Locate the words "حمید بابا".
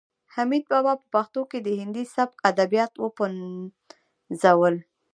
0.35-0.93